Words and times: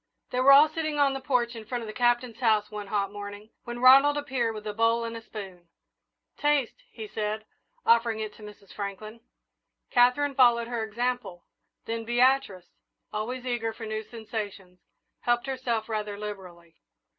They 0.31 0.39
were 0.39 0.51
all 0.51 0.67
sitting 0.67 0.97
on 0.97 1.13
the 1.13 1.19
porch 1.21 1.55
in 1.55 1.63
front 1.63 1.83
of 1.83 1.87
the 1.87 1.93
Captain's 1.93 2.39
house 2.39 2.71
one 2.71 2.87
hot 2.87 3.11
morning, 3.11 3.51
when 3.65 3.77
Ronald 3.77 4.17
appeared 4.17 4.55
with 4.55 4.65
a 4.65 4.73
bowl 4.73 5.03
and 5.05 5.15
a 5.15 5.21
spoon. 5.21 5.67
"Taste," 6.37 6.81
he 6.91 7.07
said, 7.07 7.45
offering 7.85 8.19
it 8.19 8.33
to 8.33 8.41
Mrs. 8.41 8.73
Franklin. 8.73 9.19
Katherine 9.91 10.33
followed 10.33 10.67
her 10.69 10.83
example, 10.83 11.45
then 11.85 12.03
Beatrice, 12.03 12.65
always 13.13 13.45
eager 13.45 13.73
for 13.73 13.85
new 13.85 14.01
sensations, 14.01 14.79
helped 15.19 15.45
herself 15.45 15.87
rather 15.87 16.17
liberally. 16.17 16.77